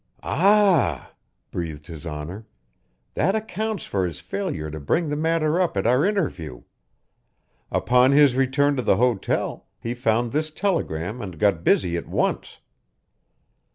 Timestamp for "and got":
11.21-11.63